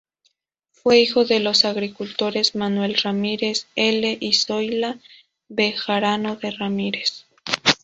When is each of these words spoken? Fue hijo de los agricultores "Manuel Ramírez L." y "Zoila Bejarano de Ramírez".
Fue 0.71 0.97
hijo 0.99 1.25
de 1.25 1.39
los 1.39 1.63
agricultores 1.63 2.55
"Manuel 2.55 2.95
Ramírez 2.97 3.67
L." 3.75 4.17
y 4.19 4.33
"Zoila 4.33 4.97
Bejarano 5.47 6.37
de 6.37 6.49
Ramírez". 6.49 7.27